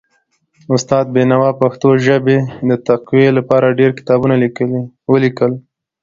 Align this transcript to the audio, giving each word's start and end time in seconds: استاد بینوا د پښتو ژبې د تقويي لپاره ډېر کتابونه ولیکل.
استاد 0.75 1.05
بینوا 1.15 1.49
د 1.55 1.57
پښتو 1.61 1.89
ژبې 2.05 2.37
د 2.69 2.71
تقويي 2.87 3.29
لپاره 3.37 3.75
ډېر 3.79 3.91
کتابونه 3.99 4.35
ولیکل. 5.11 5.51